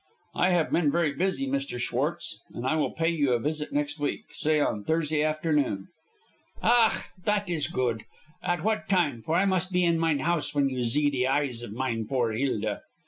"I 0.33 0.49
have 0.49 0.71
been 0.71 0.89
very 0.91 1.13
busy, 1.13 1.47
Mr. 1.47 1.77
Schwartz, 1.79 2.39
but 2.49 2.65
I 2.65 2.75
will 2.75 2.89
pay 2.91 3.09
you 3.09 3.33
a 3.33 3.39
visit 3.39 3.71
next 3.71 3.99
week 3.99 4.21
say 4.31 4.59
on 4.59 4.83
Thursday 4.83 5.21
afternoon." 5.21 5.89
"Ach, 6.63 7.03
dat 7.23 7.47
is 7.47 7.67
goot. 7.67 8.01
At 8.41 8.63
what 8.63 8.89
time, 8.89 9.21
for 9.21 9.35
I 9.35 9.45
must 9.45 9.71
be 9.71 9.85
in 9.85 9.99
mine 9.99 10.21
house 10.21 10.55
when 10.55 10.69
you 10.71 10.81
zee 10.83 11.11
the 11.11 11.27
eyes 11.27 11.61
of 11.61 11.71
mine 11.73 12.07
poor 12.07 12.31
Hilda." 12.31 12.81